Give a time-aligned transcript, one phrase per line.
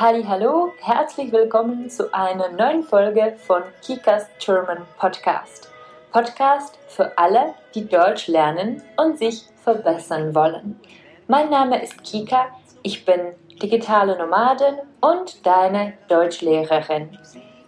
[0.00, 5.72] Hallo, herzlich willkommen zu einer neuen Folge von Kikas German Podcast.
[6.12, 10.78] Podcast für alle, die Deutsch lernen und sich verbessern wollen.
[11.26, 12.46] Mein Name ist Kika,
[12.84, 17.18] ich bin digitale Nomadin und deine Deutschlehrerin.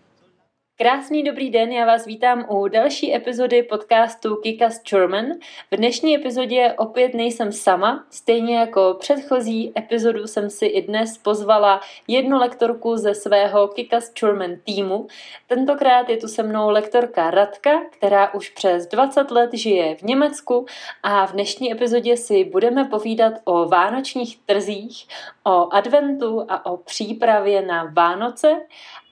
[0.82, 5.26] Krásný dobrý den, já vás vítám u další epizody podcastu Kikas German.
[5.70, 11.80] V dnešní epizodě opět nejsem sama, stejně jako předchozí epizodu jsem si i dnes pozvala
[12.08, 15.06] jednu lektorku ze svého Kikas German týmu.
[15.46, 20.66] Tentokrát je tu se mnou lektorka Radka, která už přes 20 let žije v Německu
[21.02, 25.06] a v dnešní epizodě si budeme povídat o vánočních trzích,
[25.44, 28.60] o adventu a o přípravě na Vánoce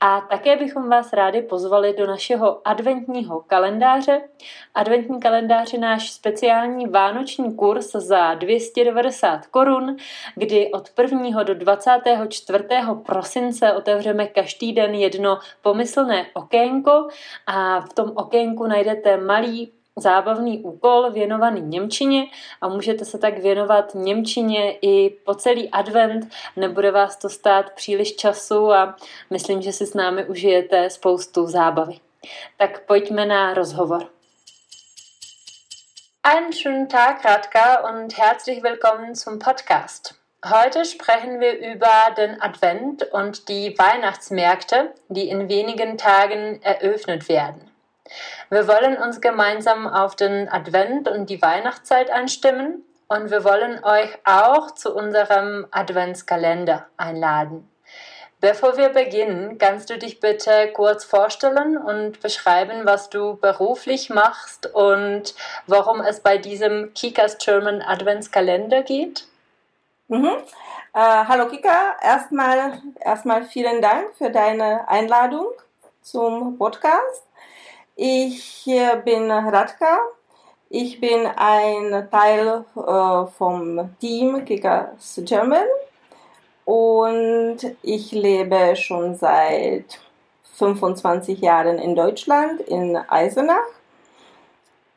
[0.01, 4.29] a také bychom vás rádi pozvali do našeho adventního kalendáře.
[4.75, 9.97] Adventní kalendář je náš speciální vánoční kurz za 290 korun,
[10.35, 11.43] kdy od 1.
[11.43, 12.65] do 24.
[13.07, 17.09] prosince otevřeme každý den jedno pomyslné okénko
[17.47, 22.27] a v tom okénku najdete malý zábavný úkol věnovaný Němčině
[22.61, 26.31] a můžete se tak věnovat Němčině i po celý advent.
[26.57, 28.97] Nebude vás to stát příliš času a
[29.31, 31.95] myslím, že si s námi užijete spoustu zábavy.
[32.57, 34.09] Tak pojďme na rozhovor.
[36.23, 40.15] Einen schönen Tag, Radka, und herzlich willkommen zum Podcast.
[40.45, 47.69] Heute sprechen wir über den Advent und die Weihnachtsmärkte, die in wenigen Tagen eröffnet werden.
[48.51, 54.11] Wir wollen uns gemeinsam auf den Advent und die Weihnachtszeit anstimmen und wir wollen euch
[54.25, 57.69] auch zu unserem Adventskalender einladen.
[58.41, 64.73] Bevor wir beginnen, kannst du dich bitte kurz vorstellen und beschreiben, was du beruflich machst
[64.73, 65.35] und
[65.67, 69.27] warum es bei diesem Kikas German Adventskalender geht?
[70.07, 70.31] Mhm.
[70.95, 75.49] Äh, hallo Kika, erstmal, erstmal vielen Dank für deine Einladung
[76.03, 77.28] zum Podcast.
[78.01, 78.65] Ich
[79.05, 79.99] bin Radka.
[80.71, 85.67] Ich bin ein Teil äh, vom Team Kickers German
[86.65, 89.99] und ich lebe schon seit
[90.55, 93.67] 25 Jahren in Deutschland, in Eisenach.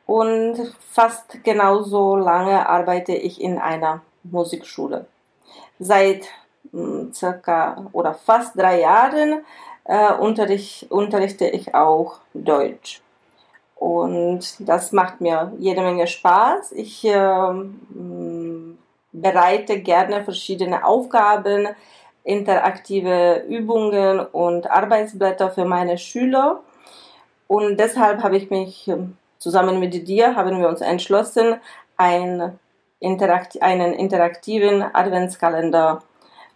[0.06, 5.06] Und fast genauso lange arbeite ich in einer Musikschule.
[5.80, 6.28] Seit
[6.70, 9.44] mh, hm, circa oder fast drei Jahren
[9.84, 13.00] äh, unterricht, unterrichte ich auch Deutsch.
[13.76, 16.72] Und das macht mir jede Menge Spaß.
[16.72, 17.52] Ich äh,
[19.12, 21.68] bereite gerne verschiedene Aufgaben,
[22.24, 26.60] interaktive Übungen und Arbeitsblätter für meine Schüler.
[27.48, 31.56] Und deshalb habe ich mich ähm, zusammen mit dir haben wir uns entschlossen,
[31.96, 32.58] ein
[33.00, 36.02] Interakt einen interaktiven Adventskalender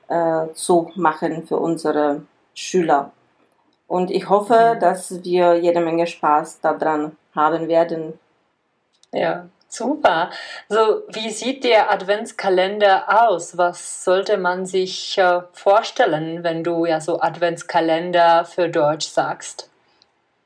[0.09, 2.22] äh, zu machen für unsere
[2.54, 3.10] Schüler.
[3.86, 8.19] Und ich hoffe, dass wir jede Menge Spaß daran haben werden.
[9.12, 10.30] Ja, super.
[10.69, 13.56] So, wie sieht der Adventskalender aus?
[13.56, 19.70] Was sollte man sich äh, vorstellen, wenn du ja so Adventskalender für Deutsch sagst?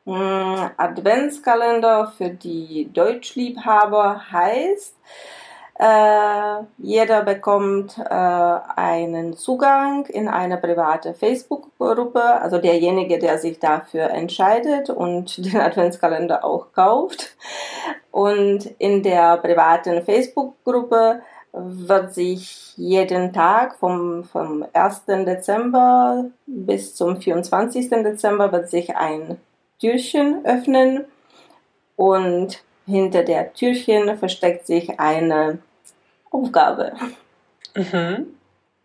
[0.04, 4.96] Mm, Adventskalender für die Deutschliebhaber heißt,
[5.82, 14.10] äh, jeder bekommt äh, einen Zugang in eine private Facebook-Gruppe, also derjenige, der sich dafür
[14.10, 17.34] entscheidet und den Adventskalender auch kauft.
[18.10, 25.06] Und in der privaten Facebook-Gruppe wird sich jeden Tag vom, vom 1.
[25.06, 27.88] Dezember bis zum 24.
[27.88, 29.38] Dezember wird sich ein
[29.80, 31.06] Türchen öffnen
[31.96, 35.58] und hinter der Türchen versteckt sich eine
[36.30, 36.92] Aufgabe.
[37.74, 38.26] Mhm.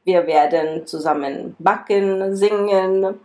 [0.03, 3.19] Wir werden zusammen backen, singen,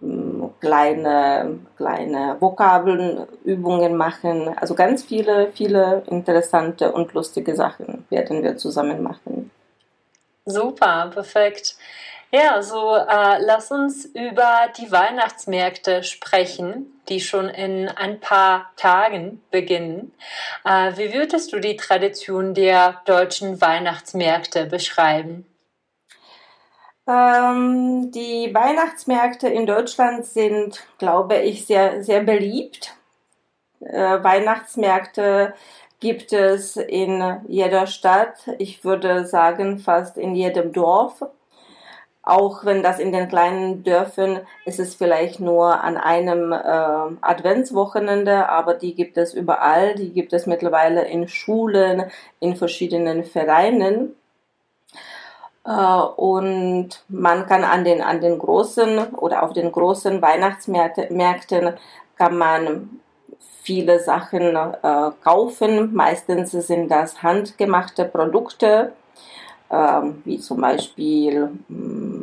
[0.00, 4.54] mm, kleine, kleine Vokabelübungen machen.
[4.56, 9.50] Also ganz viele, viele interessante und lustige Sachen werden wir zusammen machen.
[10.44, 11.76] Super, perfekt.
[12.32, 19.42] Ja, so äh, lass uns über die Weihnachtsmärkte sprechen, die schon in ein paar Tagen
[19.50, 20.12] beginnen.
[20.64, 25.46] Äh, wie würdest du die Tradition der deutschen Weihnachtsmärkte beschreiben?
[27.08, 32.94] Ähm, die Weihnachtsmärkte in Deutschland sind, glaube ich, sehr, sehr beliebt.
[33.80, 35.54] äh, Weihnachtsmärkte
[36.00, 38.36] gibt es in jeder Stadt.
[38.58, 41.22] Ich würde sagen, fast in jedem Dorf.
[42.26, 46.56] Auch wenn das in den kleinen Dörfern ist es vielleicht nur an einem äh,
[47.20, 49.94] Adventswochenende, aber die gibt es überall.
[49.94, 54.16] Die gibt es mittlerweile in Schulen, in verschiedenen Vereinen.
[55.64, 61.74] Äh, und man kann an den, an den großen oder auf den großen Weihnachtsmärkten
[62.18, 63.00] kann man
[63.62, 65.94] viele Sachen äh, kaufen.
[65.94, 68.94] Meistens sind das handgemachte Produkte
[69.70, 72.15] ähm, wie zum Beispiel hm,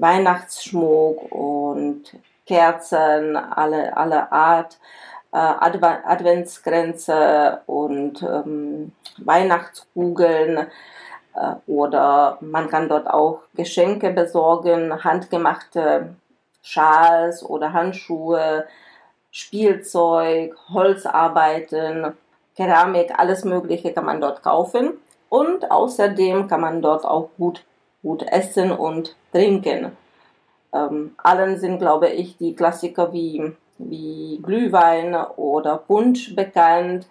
[0.00, 2.04] Weihnachtsschmuck und
[2.46, 4.78] Kerzen alle, aller Art,
[5.32, 10.66] äh, Adv Adventsgrenze und ähm, Weihnachtskugeln
[11.34, 16.14] äh, oder man kann dort auch Geschenke besorgen, handgemachte
[16.62, 18.66] Schals oder Handschuhe,
[19.30, 22.14] Spielzeug, Holzarbeiten,
[22.56, 24.94] Keramik, alles Mögliche kann man dort kaufen.
[25.28, 27.64] Und außerdem kann man dort auch gut,
[28.02, 29.92] gut essen und trinken.
[30.72, 37.06] Ähm, allen sind, glaube ich, die Klassiker wie, wie Glühwein oder Punsch bekannt.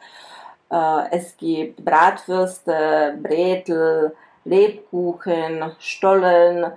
[0.71, 6.71] Äh, es gibt Bratwürste, Bretel, Lebkuchen, Stollen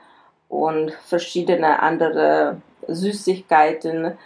[0.48, 4.18] und verschiedene andere Süßigkeiten.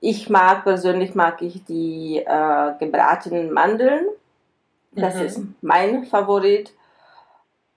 [0.00, 4.06] Ich mag persönlich mag ich die äh, gebratenen Mandeln
[4.94, 5.22] das mhm.
[5.22, 6.72] ist mein Favorit.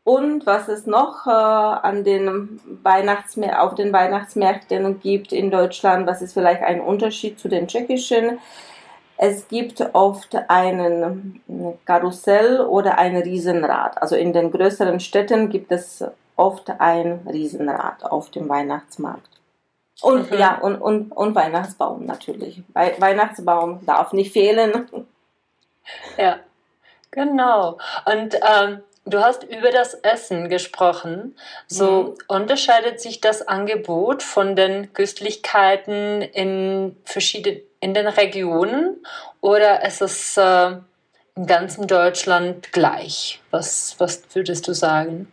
[0.05, 6.21] Und was es noch äh, an den Weihnachtsmär auf den Weihnachtsmärkten gibt in Deutschland, was
[6.21, 8.37] ist vielleicht ein Unterschied zu den tschechischen?
[9.17, 11.41] Es gibt oft einen
[11.85, 13.99] Karussell oder ein Riesenrad.
[13.99, 16.03] Also in den größeren Städten gibt es
[16.35, 19.29] oft ein Riesenrad auf dem Weihnachtsmarkt.
[20.03, 20.37] Und mhm.
[20.37, 22.61] ja, und, und, und Weihnachtsbaum natürlich.
[22.73, 24.87] Weihnachtsbaum darf nicht fehlen.
[26.17, 26.37] Ja.
[27.09, 27.77] Genau.
[28.05, 31.35] Und ähm, du hast über das Essen gesprochen.
[31.67, 32.15] So mhm.
[32.27, 38.97] unterscheidet sich das Angebot von den Köstlichkeiten in verschiedenen in den Regionen
[39.41, 40.71] oder ist es äh,
[41.35, 43.41] in ganzem Deutschland gleich?
[43.51, 45.31] Was, was würdest du sagen?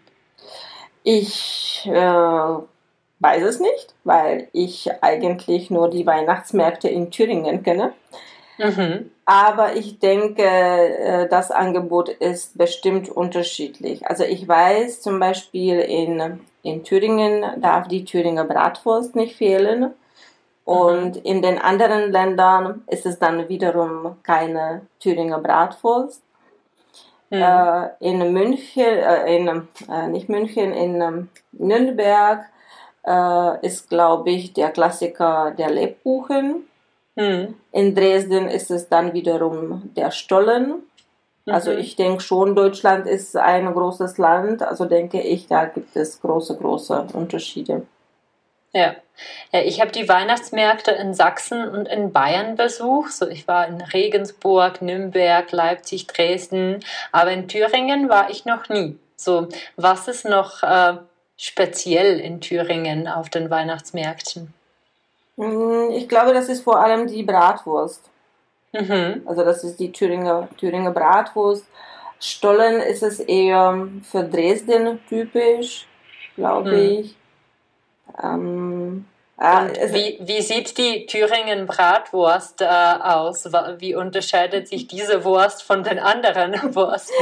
[1.03, 7.95] Ich äh, weiß es nicht, weil ich eigentlich nur die Weihnachtsmärkte in Thüringen kenne.
[8.59, 9.12] Mhm.
[9.25, 14.07] Aber ich denke, äh, das Angebot ist bestimmt unterschiedlich.
[14.07, 19.93] Also ich weiß zum Beispiel in, in Thüringen darf die Thüringer Bratwurst nicht fehlen.
[20.65, 21.23] Und mhm.
[21.23, 26.23] in den anderen Ländern ist es dann wiederum keine Thüringer Bratwurst.
[27.31, 27.43] Mhm.
[27.43, 29.69] Äh, in München, äh, in,
[30.11, 32.47] nicht München, in ähm, Nürnberg
[33.63, 36.69] ist, glaube ich, der Klassiker der Lebkuchen.
[37.15, 37.55] Mhm.
[37.73, 40.83] In Dresden ist es dann wiederum der Stollen.
[41.47, 41.79] Also mhm.
[41.79, 46.57] ich denke schon, Deutschland ist ein großes Land, also denke ich, da gibt es große,
[46.57, 47.87] große Unterschiede.
[48.73, 48.95] Ja.
[49.53, 53.13] ja ich habe die Weihnachtsmärkte in Sachsen und in Bayern besucht.
[53.13, 56.81] So, ich war in Regensburg, Nürnberg, Leipzig, Dresden,
[57.11, 58.99] aber in Thüringen war ich noch nie.
[59.17, 60.97] So, was ist noch äh,
[61.37, 64.55] speziell in Thüringen auf den Weihnachtsmärkten?
[65.37, 68.11] Mm, ich glaube, das ist vor allem die Bratwurst.
[68.73, 69.23] Mhm.
[69.27, 71.67] Also das ist die Thüringer, Thüringer Bratwurst.
[72.19, 75.87] Stollen ist es eher für Dresden typisch,
[76.37, 76.79] glaube mhm.
[76.79, 77.17] ich.
[78.23, 79.07] Ähm,
[79.43, 83.49] äh, wie, wie sieht die Thüringen Bratwurst äh, aus?
[83.79, 87.15] Wie unterscheidet sich diese Wurst von den anderen Wursten?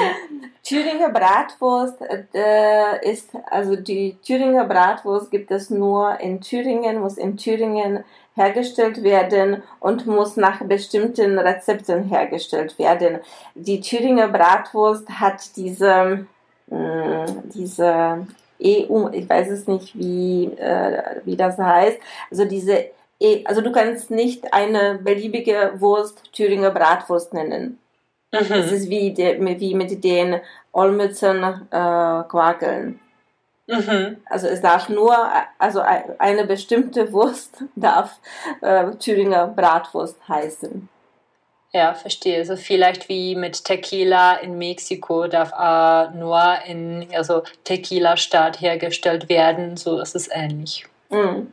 [0.62, 2.03] Thüringer Bratwurst
[2.35, 9.03] äh, ist, also die Thüringer Bratwurst gibt es nur in Thüringen, muss in Thüringen hergestellt
[9.03, 13.21] werden und muss nach bestimmten Rezepten hergestellt werden.
[13.55, 16.27] Die Thüringer Bratwurst hat diese,
[16.67, 18.27] mh, mm, diese
[18.62, 21.99] EU, ich weiß es nicht, wie, äh, wie das heißt,
[22.31, 22.87] also diese,
[23.19, 27.79] e, also du kannst nicht eine beliebige Wurst Thüringer Bratwurst nennen.
[28.33, 28.49] Mhm.
[28.49, 30.40] Das ist wie, de, wie mit den
[30.73, 33.00] Olmützen äh, Quakeln.
[33.67, 34.17] Mhm.
[34.26, 35.17] Also es darf nur,
[35.59, 35.81] also
[36.19, 38.19] eine bestimmte Wurst darf
[38.61, 40.88] äh, Thüringer Bratwurst heißen.
[41.73, 42.39] Ja, verstehe.
[42.39, 49.77] Also vielleicht wie mit Tequila in Mexiko darf äh, nur in also Tequila-Staat hergestellt werden.
[49.77, 50.87] So ist es ähnlich.
[51.11, 51.53] Mhm.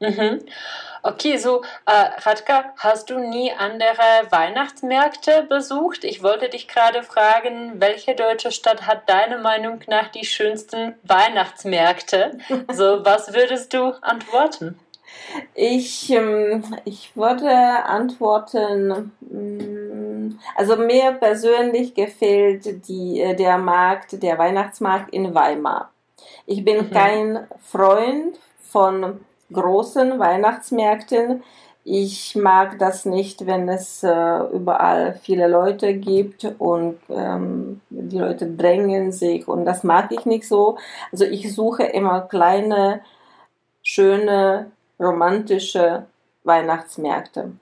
[0.00, 0.40] Mhm.
[1.02, 6.02] Okay, so äh, Radka, hast du nie andere Weihnachtsmärkte besucht?
[6.04, 12.38] Ich wollte dich gerade fragen, welche deutsche Stadt hat deiner Meinung nach die schönsten Weihnachtsmärkte?
[12.72, 14.78] So, was würdest du antworten?
[15.54, 24.38] Ich, ähm, ich würde antworten, mh, Also mir persönlich gefällt die, äh, der Markt, der
[24.38, 25.90] Weihnachtsmarkt in Weimar.
[26.46, 26.90] Ich bin mhm.
[26.90, 29.20] kein Freund von
[29.52, 31.42] großen Weihnachtsmärkten.
[31.86, 38.46] Ich mag das nicht, wenn es äh, überall viele Leute gibt und ähm, die Leute
[38.46, 40.78] drängen sich und das mag ich nicht so.
[41.12, 43.02] Also ich suche immer kleine,
[43.82, 44.70] schöne,
[45.04, 46.06] romantische
[46.44, 47.52] Weihnachtsmärkte.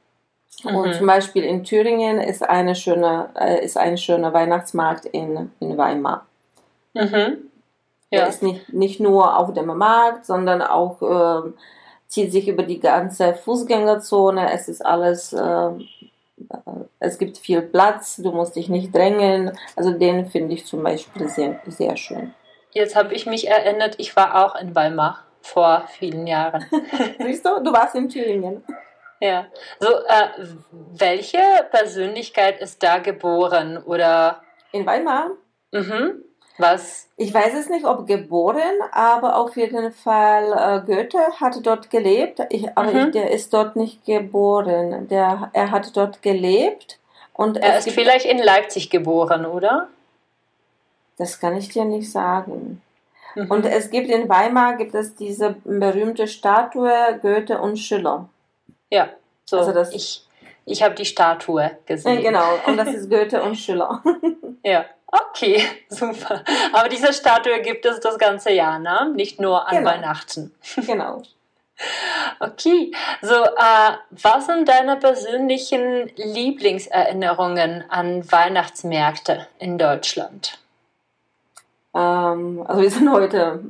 [0.64, 0.76] Mhm.
[0.76, 5.76] Und zum Beispiel in Thüringen ist, eine schöne, äh, ist ein schöner Weihnachtsmarkt in, in
[5.76, 6.26] Weimar.
[6.94, 7.50] Mhm.
[8.10, 8.20] Ja.
[8.20, 11.50] Der ist nicht, nicht nur auf dem Markt, sondern auch äh,
[12.08, 14.52] zieht sich über die ganze Fußgängerzone.
[14.52, 15.70] Es ist alles, äh,
[16.98, 19.56] es gibt viel Platz, du musst dich nicht drängen.
[19.76, 22.34] Also den finde ich zum Beispiel sehr, sehr schön.
[22.72, 26.64] Jetzt habe ich mich erinnert, ich war auch in Weimar vor vielen Jahren.
[27.18, 28.64] Siehst du, du warst in Thüringen.
[29.20, 29.46] Ja.
[29.78, 30.46] So, äh,
[30.92, 31.38] welche
[31.70, 34.42] Persönlichkeit ist da geboren oder?
[34.72, 35.30] In Weimar.
[35.70, 36.24] Mhm.
[36.58, 37.08] Was?
[37.16, 42.40] Ich weiß es nicht, ob geboren, aber auf jeden Fall äh, Goethe hat dort gelebt.
[42.50, 42.98] Ich, aber mhm.
[42.98, 45.08] ich, der ist dort nicht geboren.
[45.08, 46.98] Der, er hat dort gelebt.
[47.32, 49.88] Und er ist vielleicht in Leipzig geboren, oder?
[51.16, 52.82] Das kann ich dir nicht sagen.
[53.34, 53.50] Mhm.
[53.50, 58.28] Und es gibt in Weimar gibt es diese berühmte Statue Goethe und Schiller.
[58.90, 59.08] Ja,
[59.44, 60.26] so also das, ich,
[60.64, 62.22] ich habe die Statue gesehen.
[62.22, 64.02] Genau, und das ist Goethe und Schiller.
[64.64, 64.84] ja.
[65.14, 66.42] Okay, super.
[66.72, 69.12] Aber diese Statue gibt es das ganze Jahr, ne?
[69.14, 69.90] Nicht nur an genau.
[69.90, 70.54] Weihnachten.
[70.86, 71.22] Genau.
[72.38, 80.58] Okay, so äh, was sind deine persönlichen Lieblingserinnerungen an Weihnachtsmärkte in Deutschland?
[81.94, 83.64] Ähm, also wir sind heute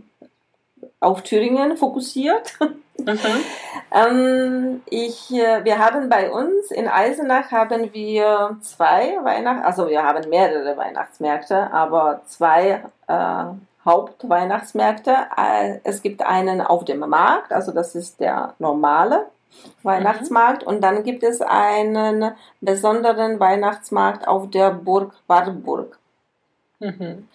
[1.00, 2.59] auf Thüringen fokussiert.
[2.99, 3.19] Mhm.
[3.91, 10.02] ähm, ich, äh, wir haben bei uns in Eisenach haben wir zwei Weihnachts, also wir
[10.05, 13.45] haben mehrere Weihnachtsmärkte, aber zwei äh,
[13.85, 15.17] Hauptweihnachtsmärkte.
[15.37, 19.26] Äh, es gibt einen auf dem Markt, also das ist der normale
[19.83, 20.69] Weihnachtsmarkt, mhm.
[20.69, 25.99] und dann gibt es einen besonderen Weihnachtsmarkt auf der Burg Wartburg.
[26.79, 27.29] Mhm.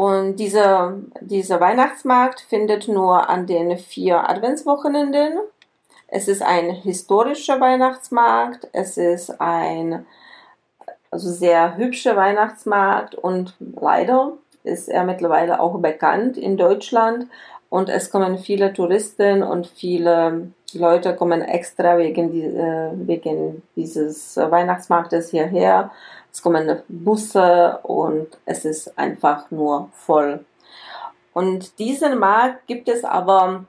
[0.00, 5.40] Und dieser, dieser Weihnachtsmarkt findet nur an den vier Adventswochenenden.
[6.08, 8.66] Es ist ein historischer Weihnachtsmarkt.
[8.72, 10.06] Es ist ein
[11.10, 17.26] also sehr hübscher Weihnachtsmarkt und leider ist er mittlerweile auch bekannt in Deutschland
[17.68, 24.36] und es kommen viele Touristen und viele Leute kommen extra wegen, die, äh, wegen dieses
[24.36, 25.90] Weihnachtsmarktes hierher
[26.32, 30.44] es kommen Busse und es ist einfach nur voll.
[31.32, 33.64] Und diesen Markt gibt es aber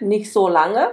[0.00, 0.90] nicht so lange.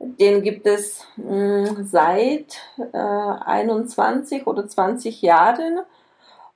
[0.00, 2.60] Den gibt es mh, hm, seit
[2.92, 5.80] äh, 21 oder 20 Jahren.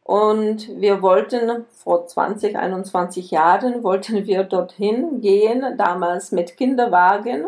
[0.05, 7.47] Und wir wollten vor 20, 21 Jahren wollten wir dorthin gehen, damals mit Kinderwagen.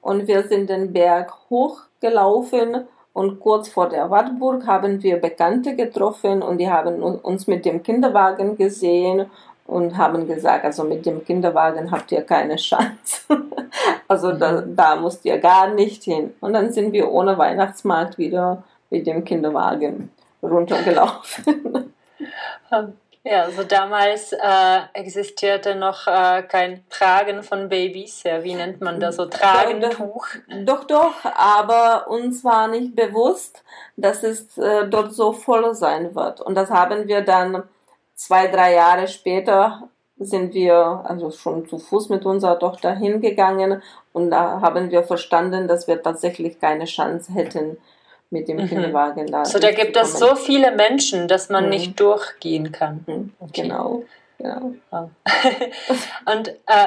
[0.00, 6.42] Und wir sind den Berg hochgelaufen und kurz vor der Wartburg haben wir Bekannte getroffen
[6.42, 9.26] und die haben uns mit dem Kinderwagen gesehen
[9.66, 13.22] und haben gesagt, also mit dem Kinderwagen habt ihr keine Chance.
[14.08, 14.76] also da, mhm.
[14.76, 16.34] da musst ihr gar nicht hin.
[16.40, 20.10] Und dann sind wir ohne Weihnachtsmarkt wieder mit dem Kinderwagen
[20.42, 21.94] runtergelaufen.
[23.22, 28.22] Ja, also damals äh, existierte noch äh, kein Tragen von Babys.
[28.22, 29.26] Ja, wie nennt man das so?
[29.26, 30.26] Tragentuch?
[30.64, 33.62] Doch, doch, aber uns war nicht bewusst,
[33.96, 36.40] dass es äh, dort so voll sein wird.
[36.40, 37.62] Und das haben wir dann
[38.14, 39.88] zwei, drei Jahre später
[40.20, 45.66] sind wir also schon zu Fuß mit unserer Tochter hingegangen und da haben wir verstanden,
[45.66, 47.78] dass wir tatsächlich keine Chance hätten,
[48.30, 48.68] mit dem mhm.
[48.68, 49.44] Kinderwagen da.
[49.44, 51.70] So, da gibt es so viele Menschen, dass man mhm.
[51.70, 53.04] nicht durchgehen kann.
[53.06, 53.34] Mhm.
[53.40, 53.62] Okay.
[53.62, 54.04] Genau.
[54.38, 54.74] genau.
[56.26, 56.86] Und äh,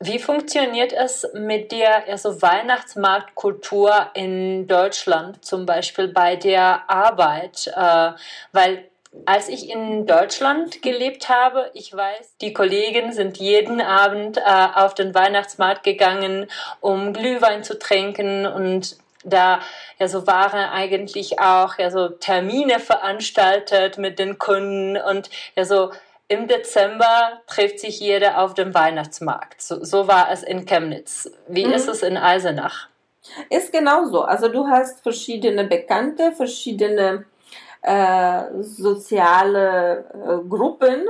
[0.00, 7.66] wie funktioniert es mit der also Weihnachtsmarktkultur in Deutschland, zum Beispiel bei der Arbeit?
[7.76, 8.12] Äh,
[8.52, 8.84] weil
[9.26, 14.42] als ich in Deutschland gelebt habe, ich weiß, die Kollegen sind jeden Abend äh,
[14.74, 16.46] auf den Weihnachtsmarkt gegangen,
[16.80, 19.60] um Glühwein zu trinken und da
[19.98, 25.90] ja so waren eigentlich auch ja so Termine veranstaltet mit den Kunden und ja so
[26.28, 29.60] im Dezember trifft sich jeder auf dem Weihnachtsmarkt.
[29.60, 31.28] So, so war es in Chemnitz.
[31.48, 31.72] Wie mhm.
[31.72, 32.88] ist es in Eisenach?
[33.48, 34.22] Ist genauso.
[34.22, 37.24] Also du hast verschiedene Bekannte, verschiedene
[37.82, 41.04] äh, soziale äh, Gruppen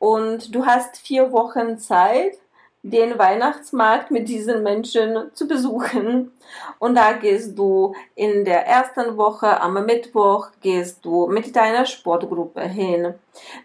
[0.00, 2.34] und du hast vier Wochen Zeit,
[2.82, 6.32] den Weihnachtsmarkt mit diesen Menschen zu besuchen.
[6.78, 12.62] Und da gehst du in der ersten Woche am Mittwoch gehst du mit deiner Sportgruppe
[12.62, 13.14] hin.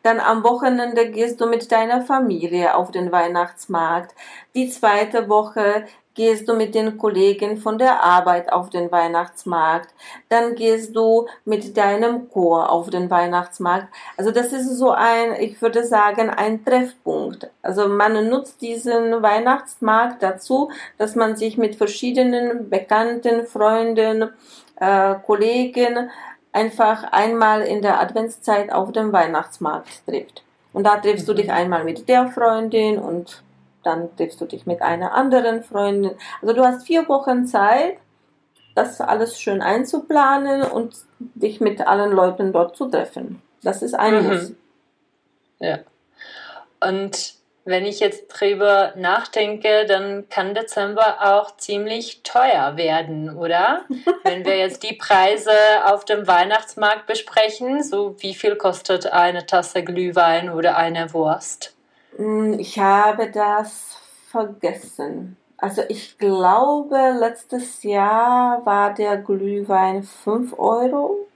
[0.04, 4.14] Dann am Wochenende gehst du mit deiner Familie auf den Weihnachtsmarkt.
[4.54, 9.94] Die zweite Woche gehst du mit den Kollegen von der Arbeit auf den Weihnachtsmarkt,
[10.30, 13.88] dann gehst du mit deinem Chor auf den Weihnachtsmarkt.
[14.18, 17.50] Also das ist so ein, ich würde sagen, ein Treffpunkt.
[17.62, 24.30] Also man nutzt diesen Weihnachtsmarkt dazu, dass man sich mit verschiedenen Bekannten, Freunden,
[24.80, 26.10] äh, Kollegen
[26.52, 30.44] einfach einmal in der Adventszeit auf dem Weihnachtsmarkt trifft.
[30.72, 33.45] Und da triffst du dich einmal mit der Freundin und
[33.86, 36.16] dann triffst du dich mit einer anderen Freundin.
[36.42, 37.98] Also du hast vier Wochen Zeit,
[38.76, 43.42] das alles schön einzuplanen und dich mit allen Leuten dort zu treffen.
[43.64, 44.58] Das ist ein mhm.
[45.60, 45.80] Ja.
[46.82, 53.86] Und wenn ich jetzt drüber nachdenke, dann kann Dezember auch ziemlich teuer werden, oder?
[54.24, 55.52] wenn wir jetzt die Preise
[55.86, 61.75] auf dem Weihnachtsmarkt besprechen, so wie viel kostet eine Tasse Glühwein oder eine Wurst?
[62.16, 63.98] Hm, ich habe das
[64.30, 65.38] vergessen.
[65.58, 71.28] Also ich glaube, letztes Jahr war der Glühwein 5 Euro.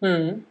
[0.00, 0.44] Hm.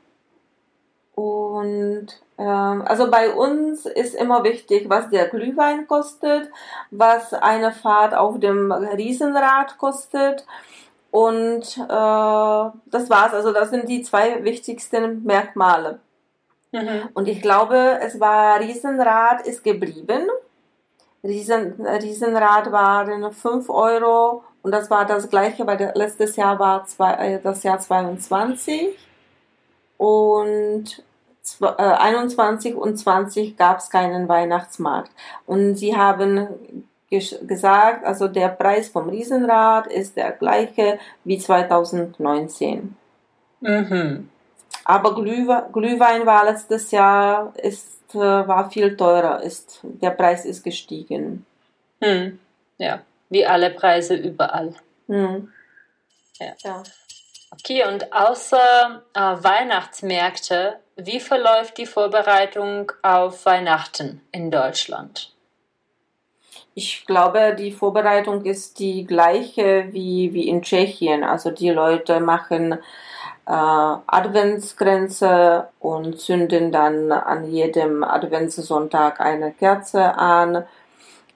[1.16, 2.08] Und
[2.38, 6.50] ähm, also bei uns ist immer wichtig, was der Glühwein kostet,
[6.90, 10.46] was eine Fahrt auf dem Riesenrad kostet.
[11.12, 13.34] Und äh, das war's.
[13.34, 16.00] Also das sind die zwei wichtigsten Merkmale.
[16.74, 17.10] Mhm.
[17.14, 20.28] Und ich glaube, es war Riesenrad ist geblieben.
[21.24, 27.14] Riesen, Riesenrad waren 5 Euro und das war das gleiche, weil letztes Jahr war zwei,
[27.14, 28.90] äh, das Jahr 22
[29.98, 31.04] und
[31.78, 35.12] 21 äh, und 20 gab es keinen Weihnachtsmarkt.
[35.46, 36.48] Und sie haben
[37.10, 42.96] gesagt, also der Preis vom Riesenrad ist der gleiche wie 2019.
[43.62, 44.30] Mhm.
[44.86, 51.46] Aber Glühwein, war letztes Jahr ist, äh, war viel teurer, ist, der Preis ist gestiegen.
[52.02, 52.40] Hm.
[52.78, 54.74] Ja, wie alle Preise überall.
[55.08, 55.52] Hm.
[56.40, 56.54] Ja.
[56.64, 56.84] ja.
[57.52, 65.34] Okay, und außer äh, Weihnachtsmärkte, wie verläuft die Vorbereitung auf Weihnachten in Deutschland?
[66.76, 71.24] Ich glaube, die Vorbereitung ist die gleiche wie, wie in Tschechien.
[71.24, 72.80] Also die Leute machen
[73.46, 80.64] äh, Adventsgrenze und zünden dann an jedem Adventssonntag eine Kerze an.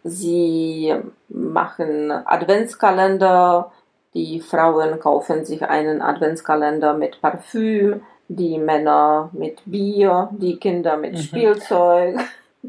[0.04, 0.96] Sie
[1.30, 3.72] machen Adventskalender.
[4.14, 11.14] Die Frauen kaufen sich einen Adventskalender mit Parfüm, die Männer mit Bier, die Kinder mit
[11.14, 11.18] mhm.
[11.18, 12.20] Spielzeug,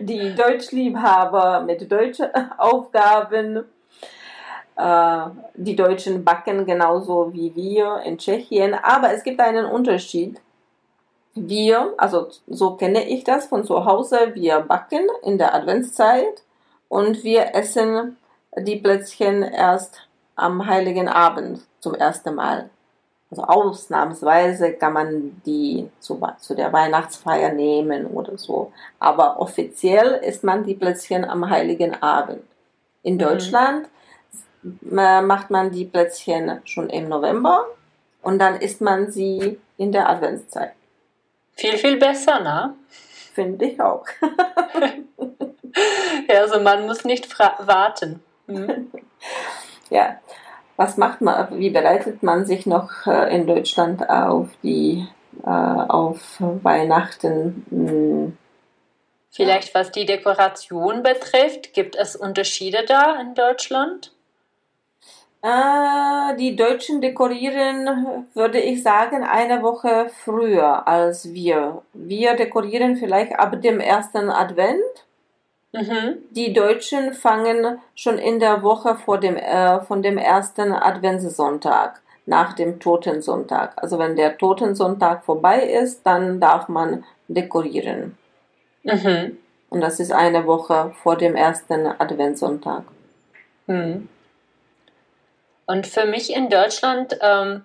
[0.00, 3.64] die Deutschliebhaber mit deutschen Aufgaben
[5.54, 10.40] die Deutschen backen genauso wie wir in Tschechien, aber es gibt einen Unterschied.
[11.34, 16.42] Wir, also so kenne ich das von zu Hause, wir backen in der Adventszeit
[16.88, 18.16] und wir essen
[18.56, 22.70] die Plätzchen erst am heiligen Abend zum ersten Mal.
[23.30, 28.72] Also ausnahmsweise kann man die zu, zu der Weihnachtsfeier nehmen oder so.
[28.98, 32.42] Aber offiziell isst man die Plätzchen am heiligen Abend.
[33.04, 33.18] In mhm.
[34.62, 37.66] Deutschland macht man die Plätzchen schon im November
[38.22, 40.72] und dann isst man sie in der Adventszeit.
[41.56, 42.74] Viel, viel besser, ne?
[43.34, 44.04] Finde ich auch.
[46.28, 48.22] ja, also man muss nicht warten.
[48.46, 48.90] Hm?
[49.90, 50.18] ja,
[50.76, 55.06] was macht man, wie bereitet man sich noch äh, in Deutschland auf die
[55.44, 57.66] äh, auf Weihnachten?
[57.70, 58.38] Hm.
[59.30, 64.12] Vielleicht was die Dekoration betrifft, gibt es Unterschiede da in Deutschland?
[65.42, 71.82] Äh, die Deutschen dekorieren, würde ich sagen, eine Woche früher als wir.
[71.94, 74.82] Wir dekorieren vielleicht ab dem ersten Advent.
[75.72, 76.18] Mhm.
[76.30, 82.52] Die Deutschen fangen schon in der Woche vor dem, äh, von dem ersten Adventssonntag, nach
[82.52, 83.72] dem Totensonntag.
[83.76, 88.18] Also wenn der Totensonntag vorbei ist, dann darf man dekorieren.
[88.82, 89.38] Mhm.
[89.70, 92.82] Und das ist eine Woche vor dem ersten Adventssonntag.
[93.66, 94.08] Mhm.
[95.70, 97.62] Und für mich in Deutschland, ähm,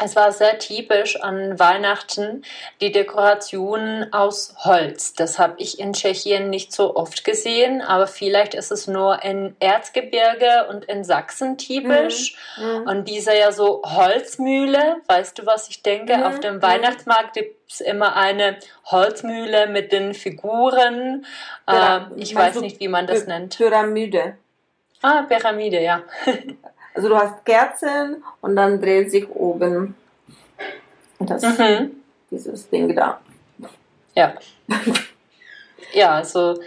[0.00, 2.42] es war sehr typisch an Weihnachten
[2.80, 5.14] die Dekorationen aus Holz.
[5.14, 9.54] Das habe ich in Tschechien nicht so oft gesehen, aber vielleicht ist es nur in
[9.60, 12.36] Erzgebirge und in Sachsen typisch.
[12.56, 12.64] Mhm.
[12.64, 12.88] mhm.
[12.88, 16.16] Und diese ja so Holzmühle, weißt du, was ich denke?
[16.16, 16.22] Mhm.
[16.24, 21.24] Auf dem Weihnachtsmarkt gibt es immer eine Holzmühle mit den Figuren.
[21.68, 23.56] Äh, ich weiß nicht, wie man das nennt.
[23.56, 24.36] Pyramide.
[25.00, 26.02] Ah, Pyramide, ja.
[26.96, 29.94] Also du hast Kerzen und dann dreht sich oben
[31.20, 32.02] das, mhm.
[32.30, 33.20] dieses Ding da.
[34.14, 34.34] Ja.
[35.92, 36.58] ja, also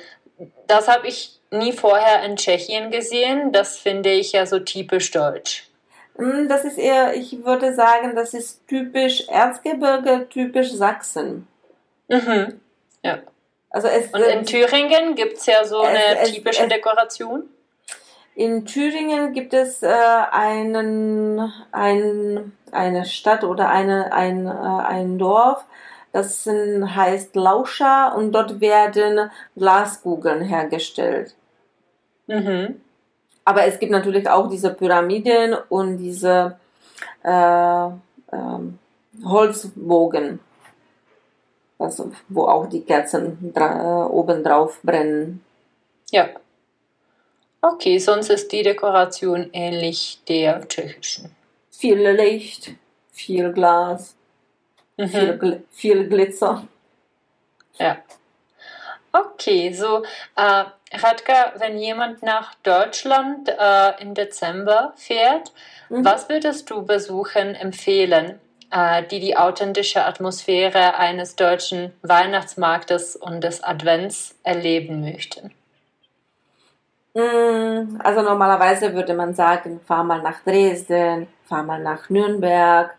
[0.68, 3.52] das habe ich nie vorher in Tschechien gesehen.
[3.52, 5.68] Das finde ich ja so typisch deutsch.
[6.18, 11.48] Mm, das ist eher, ich würde sagen, das ist typisch Erzgebirge, typisch Sachsen.
[12.08, 12.60] Mhm.
[13.04, 13.18] Ja.
[13.72, 17.50] Also es, Und in Thüringen gibt es ja so eine es, typische es, Dekoration.
[18.40, 19.90] In Thüringen gibt es äh,
[20.32, 25.66] einen, ein, eine Stadt oder eine, ein, äh, ein Dorf,
[26.14, 31.36] das heißt Lauscha und dort werden Glaskugeln hergestellt.
[32.28, 32.80] Mhm.
[33.44, 36.58] Aber es gibt natürlich auch diese Pyramiden und diese
[37.24, 37.88] äh,
[38.32, 38.80] ähm,
[39.22, 40.40] Holzbogen,
[41.78, 45.44] also, wo auch die Kerzen dra- oben drauf brennen.
[46.12, 46.30] Ja.
[47.62, 51.36] Okay, sonst ist die Dekoration ähnlich der tschechischen.
[51.70, 52.72] Viel Licht,
[53.12, 54.16] viel Glas,
[54.98, 55.08] mhm.
[55.10, 56.68] viel, Gl viel Glitzer.
[57.78, 57.98] Ja.
[59.12, 60.04] Okay, so
[60.36, 65.52] äh, Radka, wenn jemand nach Deutschland äh, im Dezember fährt,
[65.90, 66.06] mhm.
[66.06, 68.40] was würdest du besuchen empfehlen,
[68.72, 75.52] äh, die die authentische Atmosphäre eines deutschen Weihnachtsmarktes und des Advents erleben möchten?
[77.20, 82.96] Mm, also normalerweise würde man sagen, fahr mal nach Dresden, fahr mal nach Nürnberg,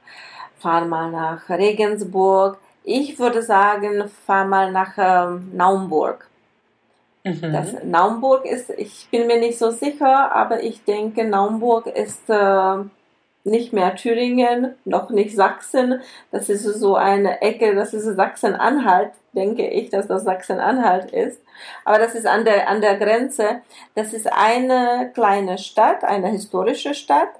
[0.59, 2.59] fahr mal nach Regensburg.
[2.85, 6.29] Ich würde sagen, fahr mal nach ähm, Naumburg.
[7.25, 7.53] Mhm.
[7.53, 12.77] Das Naumburg ist, ich bin mir nicht so sicher, aber ich denke, Naumburg ist äh,
[13.45, 16.01] nicht mehr Thüringen, noch nicht Sachsen.
[16.31, 21.41] Das ist so eine Ecke, das ist Sachsen-Anhalt, denke ich, dass das Sachsen-Anhalt ist.
[21.85, 23.63] Aber das ist an der, an der Grenze.
[23.95, 27.31] Das ist eine kleine Stadt, eine historische Stadt.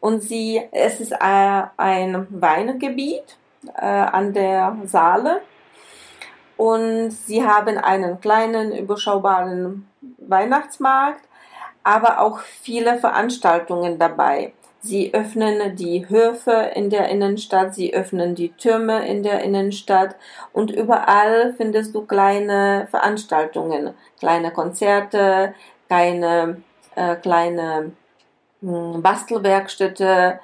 [0.00, 3.36] Und sie, es ist äh, ein Weingebiet
[3.76, 5.40] äh, an der Saale.
[6.56, 11.22] Und sie haben einen kleinen, überschaubaren Weihnachtsmarkt,
[11.82, 14.52] aber auch viele Veranstaltungen dabei.
[14.84, 20.14] Sie öffnen die Höfe in der Innenstadt, sie öffnen die Türme in der Innenstadt
[20.52, 25.54] und überall findest du kleine Veranstaltungen, kleine Konzerte,
[25.88, 26.60] kleine,
[26.96, 27.92] äh, kleine
[28.60, 30.40] hm, Bastelwerkstätte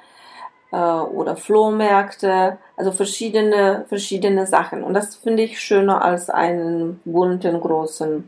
[0.71, 4.83] äh, oder Flohmärkte, also verschiedene, verschiedene Sachen.
[4.83, 8.27] Und das finde ich schöner als einen bunten, großen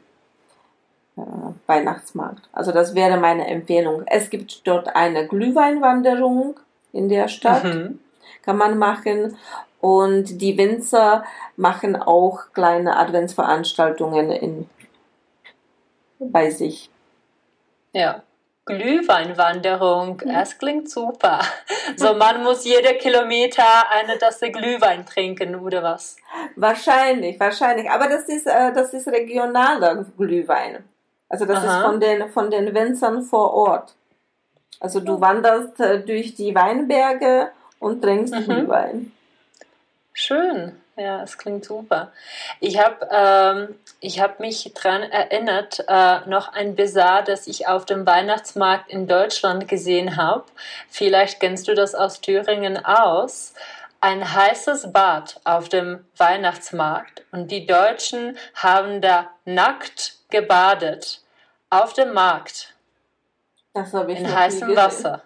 [1.17, 1.21] äh,
[1.67, 2.49] Weihnachtsmarkt.
[2.52, 4.04] Also das wäre meine Empfehlung.
[4.08, 6.60] Es gibt dort eine Glühweinwanderung
[6.91, 7.99] in der Stadt, mhm.
[8.43, 9.38] kann man machen.
[9.80, 11.23] Und die Winzer
[11.58, 14.69] machen auch kleine Adventsveranstaltungen in,
[16.19, 16.89] bei sich.
[17.91, 18.23] Ja.
[18.65, 20.34] Glühweinwanderung, mhm.
[20.34, 21.41] das klingt super.
[21.97, 26.15] So, man muss jeder Kilometer eine Tasse Glühwein trinken, oder was?
[26.56, 27.91] Wahrscheinlich, wahrscheinlich.
[27.91, 30.86] Aber das ist, äh, das ist regionaler Glühwein.
[31.34, 31.78] Also das Aha.
[31.78, 33.96] ist von den, von den Winzern vor Ort.
[34.80, 38.43] Also du wanderst äh, durch die Weinberge und trinkst mhm.
[38.43, 39.12] Glühwein.
[40.13, 40.80] Schön.
[40.96, 42.12] Ja, es klingt super.
[42.60, 48.06] Ich habe ähm, hab mich daran erinnert, äh, noch ein Bizarre, das ich auf dem
[48.06, 50.43] Weihnachtsmarkt in Deutschland gesehen habe.
[50.88, 53.56] Vielleicht kennst du das aus Thüringen aus.
[54.02, 61.22] Ein heißes Bad auf dem Weihnachtsmarkt und die Deutschen haben da nackt gebadet.
[61.73, 62.75] Auf dem Markt.
[63.73, 65.23] Das habe ich In heißem Wasser.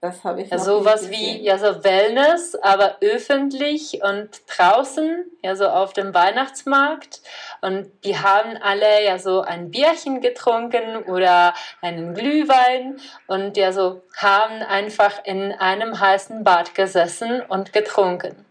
[0.00, 5.68] Das habe ich ja, sowas wie ja so Wellness, aber öffentlich und draußen, ja so
[5.68, 7.22] auf dem Weihnachtsmarkt
[7.62, 12.96] und die haben alle ja so ein Bierchen getrunken oder einen Glühwein
[13.28, 18.44] und ja so haben einfach in einem heißen Bad gesessen und getrunken.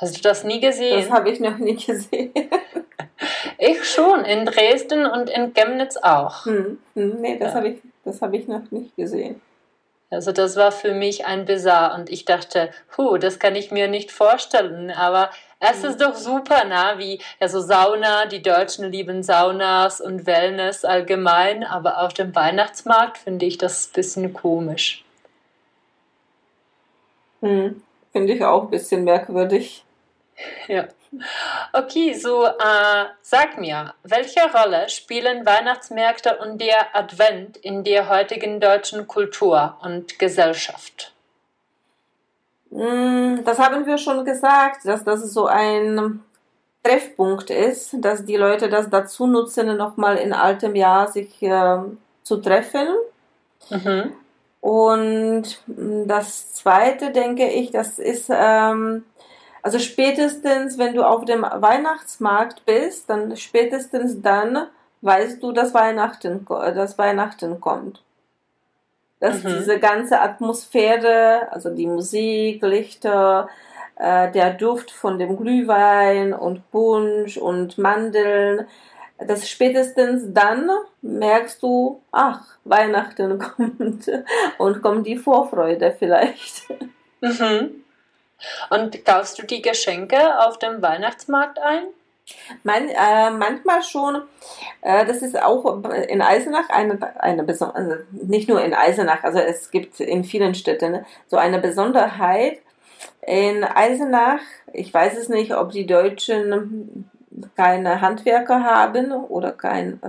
[0.00, 1.00] Hast du das nie gesehen?
[1.00, 2.32] Das habe ich noch nie gesehen.
[3.58, 6.44] Ich schon, in Dresden und in Chemnitz auch.
[6.44, 7.54] Hm, hm, nee, das ja.
[7.54, 9.40] habe ich, hab ich noch nicht gesehen.
[10.10, 13.88] Also das war für mich ein Bizarre und ich dachte, puh, das kann ich mir
[13.88, 20.00] nicht vorstellen, aber es ist doch super, na, wie, also Sauna, die Deutschen lieben Saunas
[20.00, 25.04] und Wellness allgemein, aber auf dem Weihnachtsmarkt finde ich das ein bisschen komisch.
[27.40, 27.82] Hm.
[28.12, 29.85] finde ich auch ein bisschen merkwürdig.
[30.68, 30.84] Ja.
[31.72, 38.60] Okay, so äh, sag mir, welche Rolle spielen Weihnachtsmärkte und der Advent in der heutigen
[38.60, 41.14] deutschen Kultur und Gesellschaft?
[42.70, 46.20] Mm, das haben wir schon gesagt, dass das so ein
[46.82, 51.78] Treffpunkt ist, dass die Leute das dazu nutzen, nochmal in altem Jahr sich äh,
[52.22, 52.88] zu treffen.
[53.70, 54.12] Mhm.
[54.60, 59.04] Und das Zweite, denke ich, das ist, ähm,
[59.66, 64.68] also spätestens, wenn du auf dem Weihnachtsmarkt bist, dann spätestens dann
[65.00, 68.00] weißt du, dass Weihnachten, dass Weihnachten kommt.
[69.18, 69.56] Dass mhm.
[69.58, 73.48] diese ganze Atmosphäre, also die Musik, Lichter,
[73.96, 78.68] äh, der Duft von dem Glühwein und Punsch und Mandeln,
[79.18, 80.70] dass spätestens dann
[81.02, 84.08] merkst du, ach, Weihnachten kommt
[84.58, 86.70] und kommt die Vorfreude vielleicht.
[87.20, 87.82] Mhm.
[88.70, 91.84] Und kaufst du die Geschenke auf dem Weihnachtsmarkt ein?
[92.64, 94.22] Man, äh, manchmal schon.
[94.82, 99.38] Äh, das ist auch in Eisenach eine, eine Besonderheit, also nicht nur in Eisenach, also
[99.38, 102.58] es gibt in vielen Städten ne, so eine Besonderheit.
[103.22, 104.40] In Eisenach,
[104.72, 107.08] ich weiß es nicht, ob die Deutschen
[107.56, 110.00] keine Handwerker haben oder kein,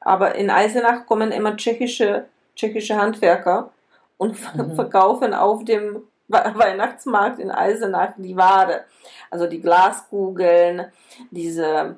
[0.00, 3.70] aber in Eisenach kommen immer tschechische, tschechische Handwerker
[4.16, 4.74] und mhm.
[4.76, 6.02] verkaufen auf dem
[6.54, 8.84] Weihnachtsmarkt in Eisenach die Ware.
[9.30, 10.92] Also die Glaskugeln,
[11.30, 11.96] diese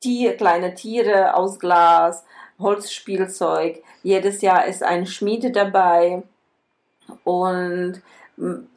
[0.00, 2.24] Tier, kleine Tiere aus Glas,
[2.58, 3.82] Holzspielzeug.
[4.02, 6.22] Jedes Jahr ist ein Schmiede dabei.
[7.24, 8.02] Und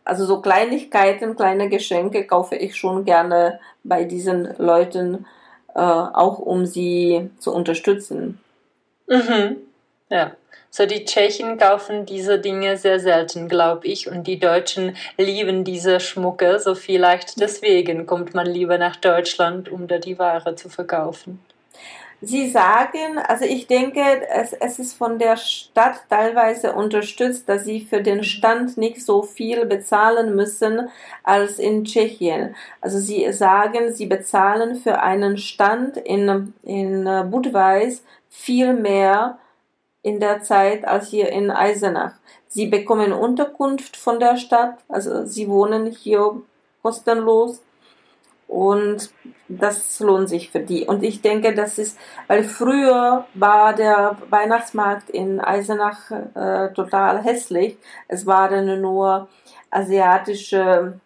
[0.03, 5.25] also so Kleinigkeiten, kleine Geschenke kaufe ich schon gerne bei diesen Leuten,
[5.73, 8.39] äh, auch um sie zu unterstützen.
[9.07, 9.57] Mhm.
[10.09, 10.31] Ja.
[10.69, 15.99] So die Tschechen kaufen diese Dinge sehr selten, glaube ich, und die Deutschen lieben diese
[15.99, 16.59] Schmucke.
[16.59, 21.39] So vielleicht deswegen kommt man lieber nach Deutschland, um da die Ware zu verkaufen.
[22.19, 24.01] Sie sagen, also ich denke,
[24.33, 29.21] es, es ist von der Stadt teilweise unterstützt, dass sie für den Stand nicht so
[29.21, 30.89] viel bezahlen müssen
[31.21, 32.55] als in Tschechien.
[32.81, 39.37] Also sie sagen, sie bezahlen für einen Stand in, in Budweis viel mehr
[40.01, 42.13] in der Zeit als hier in Eisenach.
[42.47, 46.41] Sie bekommen Unterkunft von der Stadt, also sie wohnen hier
[46.81, 47.61] kostenlos
[48.47, 49.09] und
[49.49, 50.85] das lohnt sich für die.
[50.85, 57.77] Und ich denke, das ist, weil früher war der Weihnachtsmarkt in Eisenach äh, total hässlich.
[58.07, 59.27] Es waren nur
[59.69, 60.99] asiatische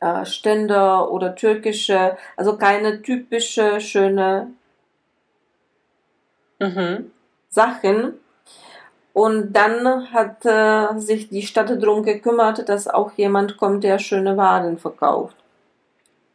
[0.00, 4.48] äh, Ständer oder türkische, also keine typische schöne
[6.58, 7.10] mhm.
[7.48, 8.14] Sachen.
[9.12, 14.36] Und dann hat äh, sich die Stadt darum gekümmert, dass auch jemand kommt, der schöne
[14.36, 15.34] Waren verkauft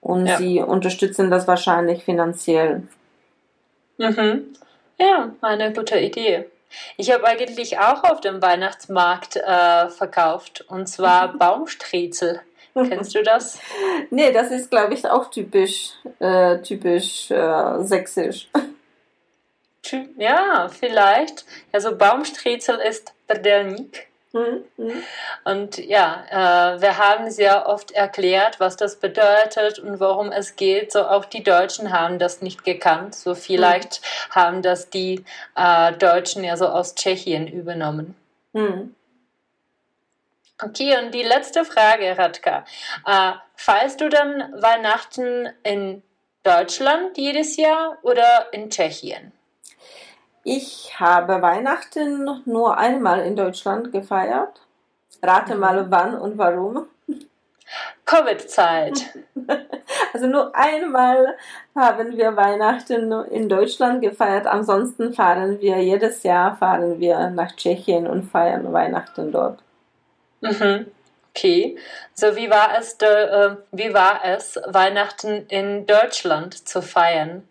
[0.03, 0.37] und ja.
[0.37, 2.83] sie unterstützen das wahrscheinlich finanziell.
[3.97, 4.53] Mhm.
[4.99, 6.45] Ja, eine gute Idee.
[6.97, 12.41] Ich habe eigentlich auch auf dem Weihnachtsmarkt äh, verkauft und zwar Baumstriezel.
[12.73, 13.59] Kennst du das?
[14.09, 18.49] nee, das ist, glaube ich, auch typisch, äh, typisch äh, sächsisch.
[20.17, 21.45] Ja, vielleicht.
[21.71, 24.07] Also Baumstriezel ist Berdelnik.
[24.33, 24.63] Mhm.
[25.43, 30.91] Und ja, äh, wir haben sehr oft erklärt, was das bedeutet und worum es geht.
[30.91, 33.13] So auch die Deutschen haben das nicht gekannt.
[33.13, 34.35] So vielleicht mhm.
[34.35, 35.23] haben das die
[35.55, 38.15] äh, Deutschen ja so aus Tschechien übernommen.
[38.53, 38.95] Mhm.
[40.61, 42.65] Okay, und die letzte Frage, Radka.
[43.05, 46.01] Äh, feierst du dann Weihnachten in
[46.41, 49.31] Deutschland jedes Jahr oder in Tschechien?
[50.43, 54.61] Ich habe Weihnachten nur einmal in Deutschland gefeiert.
[55.21, 55.91] Rate mal mhm.
[55.91, 56.87] wann und warum.
[58.05, 59.17] Covid-Zeit.
[60.13, 61.35] Also nur einmal
[61.75, 64.45] haben wir Weihnachten in Deutschland gefeiert.
[64.45, 69.59] Ansonsten fahren wir jedes Jahr fahren wir nach Tschechien und feiern Weihnachten dort.
[70.41, 70.85] Mhm.
[71.31, 71.77] Okay.
[72.13, 77.47] So wie war es, äh, wie war es Weihnachten in Deutschland zu feiern?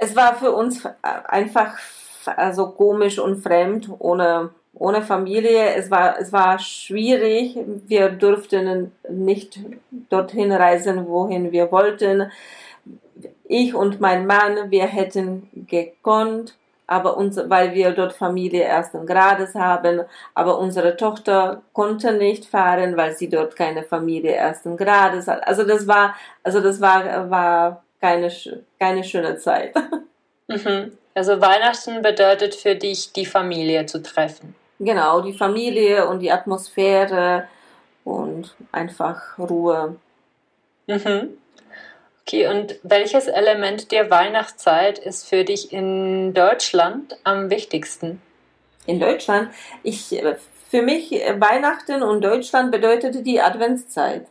[0.00, 1.78] Es war für uns einfach
[2.24, 5.74] also komisch und fremd ohne ohne Familie.
[5.74, 7.58] Es war es war schwierig.
[7.86, 9.60] Wir durften nicht
[10.08, 12.32] dorthin reisen, wohin wir wollten.
[13.44, 19.54] Ich und mein Mann, wir hätten gekonnt, aber uns, weil wir dort Familie ersten Grades
[19.54, 20.02] haben,
[20.34, 25.46] aber unsere Tochter konnte nicht fahren, weil sie dort keine Familie ersten Grades hat.
[25.46, 28.32] Also das war, also das war, war keine,
[28.78, 29.74] keine schöne Zeit.
[30.50, 30.98] Mhm.
[31.14, 34.56] Also Weihnachten bedeutet für dich, die Familie zu treffen.
[34.80, 37.46] Genau, die Familie und die Atmosphäre
[38.02, 39.94] und einfach Ruhe.
[40.88, 41.38] Mhm.
[42.22, 48.20] Okay, und welches Element der Weihnachtszeit ist für dich in Deutschland am wichtigsten?
[48.86, 49.50] In Deutschland?
[49.82, 50.20] Ich,
[50.70, 54.26] für mich Weihnachten und Deutschland bedeutete die Adventszeit.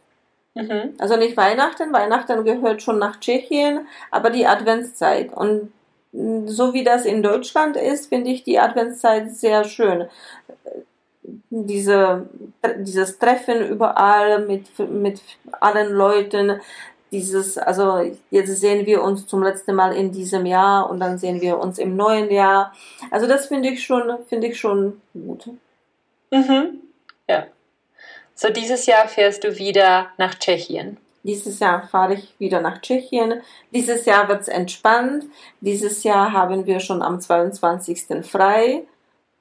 [0.60, 0.94] Mhm.
[0.98, 5.34] Also nicht Weihnachten, Weihnachten gehört schon nach Tschechien, aber die Adventszeit.
[5.34, 5.72] Und
[6.12, 10.08] so wie das in Deutschland ist, finde ich die Adventszeit sehr schön.
[11.52, 12.28] Diese,
[12.78, 15.22] dieses Treffen überall mit, mit
[15.60, 16.60] allen Leuten,
[17.12, 21.42] dieses, also jetzt sehen wir uns zum letzten Mal in diesem Jahr und dann sehen
[21.42, 22.74] wir uns im neuen Jahr.
[23.12, 25.50] Also das finde ich schon, finde ich schon gut.
[26.32, 26.82] Mhm.
[27.28, 27.46] Ja.
[28.42, 30.96] So dieses Jahr fährst du wieder nach Tschechien.
[31.24, 33.42] Dieses Jahr fahre ich wieder nach Tschechien.
[33.74, 35.26] Dieses Jahr wird es entspannt.
[35.60, 38.26] Dieses Jahr haben wir schon am 22.
[38.26, 38.84] frei.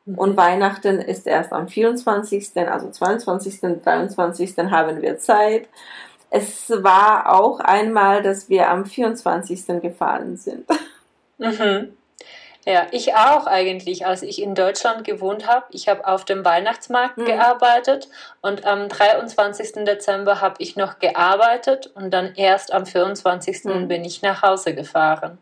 [0.04, 0.18] Mhm.
[0.18, 4.56] Und Weihnachten ist erst am 24., also 22., 23.
[4.68, 5.68] haben wir Zeit.
[6.30, 9.80] Es war auch einmal, dass wir am 24.
[9.80, 10.66] gefahren sind.
[11.38, 11.96] Mhm.
[12.68, 15.64] Ja, ich auch eigentlich, als ich in Deutschland gewohnt habe.
[15.70, 17.24] Ich habe auf dem Weihnachtsmarkt mhm.
[17.24, 18.10] gearbeitet
[18.42, 19.86] und am 23.
[19.86, 23.64] Dezember habe ich noch gearbeitet und dann erst am 24.
[23.64, 23.88] Mhm.
[23.88, 25.38] bin ich nach Hause gefahren.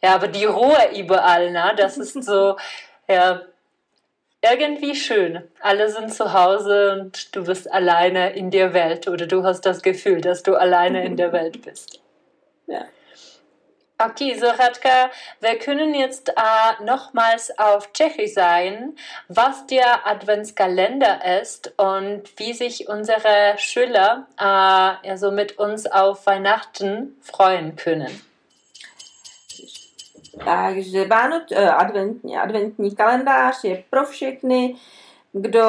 [0.00, 1.72] Ja, aber die Ruhe überall, ne?
[1.76, 2.56] das ist so,
[3.08, 3.40] ja,
[4.42, 5.42] irgendwie schön.
[5.58, 9.82] Alle sind zu Hause und du bist alleine in der Welt oder du hast das
[9.82, 12.00] Gefühl, dass du alleine in der Welt bist.
[12.68, 12.84] Ja.
[14.04, 15.10] Okay, so Radka,
[15.40, 18.96] wir können jetzt äh, nochmals auf Tschechisch sein,
[19.28, 27.16] was der Adventskalender ist und wie sich unsere Schüler äh, also mit uns auf Weihnachten
[27.20, 28.20] freuen können.
[30.44, 34.76] Takže Vánoc, adventní, adventní kalendář je pro všechny,
[35.32, 35.64] kdo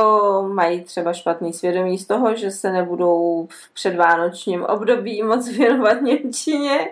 [0.54, 6.90] mají třeba špatný svědomí z toho, že se nebudou v předvánočním období moc věnovat Němčině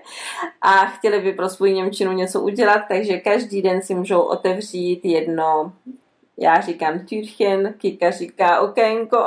[0.61, 5.73] a chtěli by pro svůj Němčinu něco udělat, takže každý den si můžou otevřít jedno,
[6.37, 9.25] já říkám Türchen, Kika říká okénko,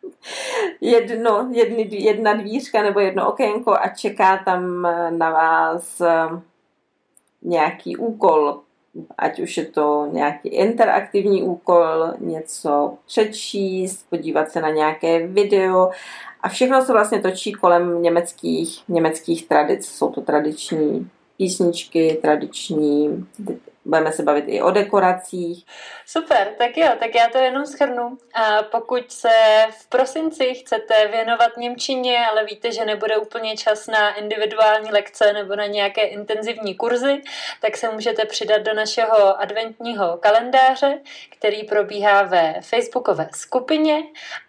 [0.80, 4.82] jedno, jedny, jedna dvířka nebo jedno okénko a čeká tam
[5.18, 6.40] na vás eh,
[7.42, 8.60] nějaký úkol
[9.18, 15.90] ať už je to nějaký interaktivní úkol, něco přečíst, podívat se na nějaké video
[16.40, 19.86] a všechno se vlastně točí kolem německých, německých tradic.
[19.86, 23.26] Jsou to tradiční písničky, tradiční
[23.84, 25.66] Budeme se bavit i o dekoracích.
[26.06, 28.18] Super, tak jo, tak já to jenom schrnu.
[28.34, 29.28] A pokud se
[29.70, 35.56] v prosinci chcete věnovat Němčině, ale víte, že nebude úplně čas na individuální lekce nebo
[35.56, 37.22] na nějaké intenzivní kurzy,
[37.60, 40.98] tak se můžete přidat do našeho adventního kalendáře,
[41.30, 44.02] který probíhá ve facebookové skupině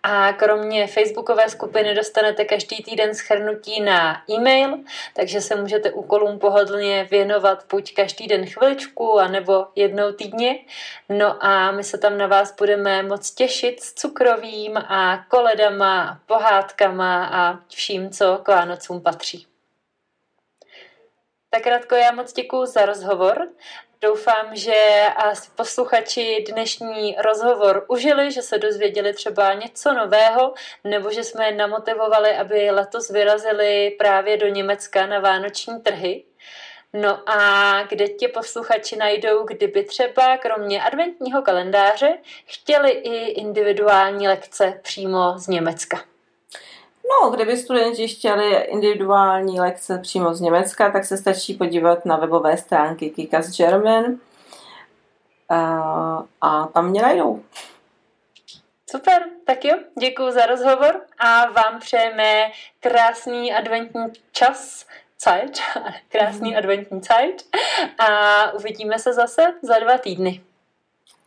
[0.03, 4.77] a kromě facebookové skupiny dostanete každý týden schrnutí na e-mail,
[5.13, 10.59] takže se můžete úkolům pohodlně věnovat buď každý den chviličku nebo jednou týdně.
[11.09, 17.25] No a my se tam na vás budeme moc těšit s cukrovým a koledama, pohádkama
[17.25, 19.47] a vším, co k Vánocům patří.
[21.49, 23.47] Tak Radko, já moc děkuji za rozhovor.
[24.01, 25.05] Doufám, že
[25.55, 32.37] posluchači dnešní rozhovor užili, že se dozvěděli třeba něco nového, nebo že jsme je namotivovali,
[32.37, 36.23] aby letos vyrazili právě do Německa na vánoční trhy.
[36.93, 44.79] No a kde tě posluchači najdou, kdyby třeba kromě adventního kalendáře chtěli i individuální lekce
[44.83, 46.01] přímo z Německa?
[47.09, 52.57] No, kdyby studenti chtěli individuální lekce přímo z Německa, tak se stačí podívat na webové
[52.57, 54.05] stránky Kikas German
[55.49, 57.43] a, a tam mě najdou.
[58.89, 64.85] Super, tak jo, děkuji za rozhovor a vám přejeme krásný adventní čas
[65.23, 65.59] Zeit,
[66.09, 66.57] krásný mhm.
[66.57, 67.43] adventní Zeit
[67.99, 68.07] a
[68.53, 70.41] uvidíme se zase za dva týdny.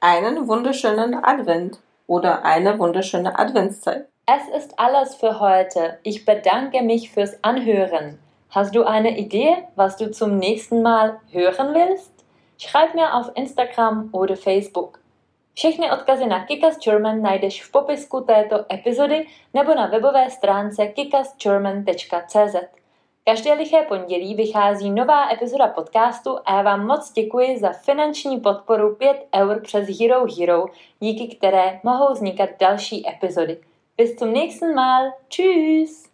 [0.00, 4.06] Einen wunderschönen Advent oder eine wunderschöne Adventszeit.
[4.26, 5.98] Es ist alles für heute.
[6.02, 8.18] Ich bedanke mich fürs Anhören.
[8.50, 12.12] Hast du eine Idee, was du zum nächsten Mal hören willst?
[12.58, 14.98] Schreib mir auf Instagram oder Facebook.
[15.54, 22.56] Všechny odkazy na Kikas German najdeš v popisku této epizody nebo na webové stránce kikasgerman.cz.
[23.28, 28.94] Každé liché pondělí vychází nová epizoda podcastu a já vám moc děkuji za finanční podporu
[28.94, 30.64] 5 eur přes Hero Hero,
[31.00, 33.60] díky které mohou vznikat další epizody.
[33.96, 35.12] Bis zum nächsten Mal.
[35.28, 36.05] Tschüss!